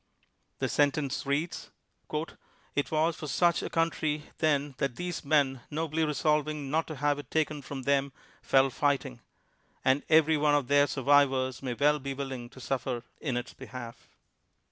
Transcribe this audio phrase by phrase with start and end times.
[0.57, 1.69] The sentence reads:
[2.75, 7.19] ''It was for such a country then that these men, nobly resolving not to have
[7.19, 8.11] it taken from them,
[8.41, 9.19] fell fighting;
[9.85, 14.07] and every one of their survivors may well be willing to suffer in its behalf."